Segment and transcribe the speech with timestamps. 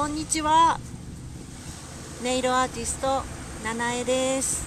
[0.00, 0.80] こんにちは。
[2.22, 3.22] ネイルアーティスト
[3.62, 4.66] 七重です。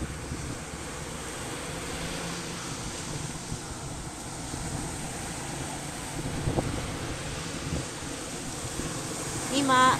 [9.57, 9.97] 今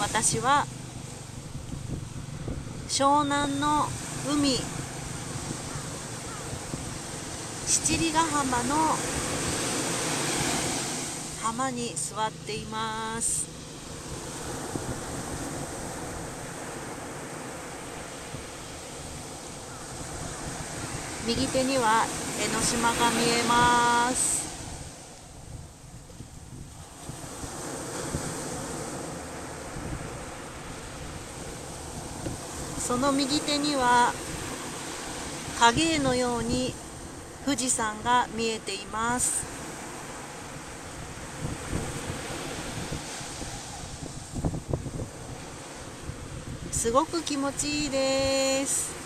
[0.00, 0.64] 私は
[2.88, 3.84] 湘南の
[4.32, 4.56] 海
[7.66, 8.76] 七里ヶ浜の
[11.42, 13.53] 浜に座っています。
[21.26, 22.04] 右手には
[22.38, 24.44] 江ノ島が見えます。
[32.78, 34.12] その右手には
[35.58, 36.74] 影絵のように
[37.46, 39.42] 富士山が見えています。
[46.70, 49.03] すごく気持ちいいです。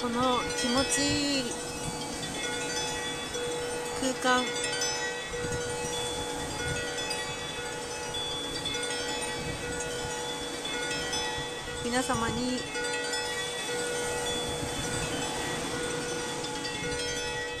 [0.00, 1.42] この気持ちいい
[4.22, 4.44] 空間。
[11.84, 12.60] 皆様に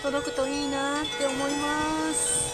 [0.00, 2.47] 届くといいなって思います。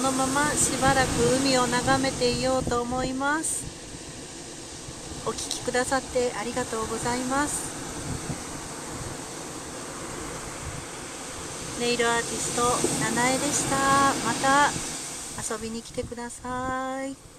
[0.00, 1.08] のまましばらく
[1.42, 3.64] 海を眺めていようと思います。
[5.26, 7.78] お聴きくださってありがとうございます。
[11.80, 12.62] ネイルアーティスト
[13.04, 13.76] 七重でした。
[14.26, 14.70] また
[15.54, 17.29] 遊びに来てください。